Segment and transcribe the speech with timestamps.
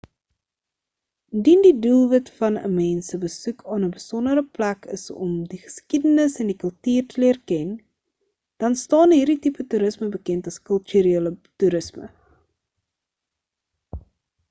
[1.39, 5.59] indien die doelwit van 'n mens se besoek aan 'n besondere plek is om die
[5.65, 7.75] geskiedenis en die kultuur te leer ken
[8.65, 11.35] dan staan hierdie tipe toerisme bekend as kulturele
[11.65, 12.09] toerisme